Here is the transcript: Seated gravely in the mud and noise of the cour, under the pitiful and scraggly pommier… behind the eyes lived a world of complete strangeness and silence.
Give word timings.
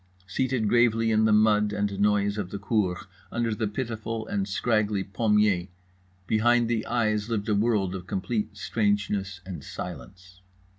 Seated 0.25 0.67
gravely 0.67 1.11
in 1.11 1.25
the 1.25 1.31
mud 1.31 1.71
and 1.71 1.99
noise 1.99 2.39
of 2.39 2.49
the 2.49 2.57
cour, 2.57 3.01
under 3.31 3.53
the 3.53 3.67
pitiful 3.67 4.25
and 4.25 4.47
scraggly 4.47 5.03
pommier… 5.03 5.67
behind 6.25 6.67
the 6.67 6.83
eyes 6.87 7.29
lived 7.29 7.47
a 7.49 7.53
world 7.53 7.93
of 7.93 8.07
complete 8.07 8.57
strangeness 8.57 9.41
and 9.45 9.63
silence. 9.63 10.41